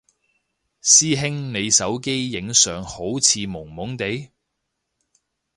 [0.81, 4.31] 師兄你手機影相好似朦朦哋？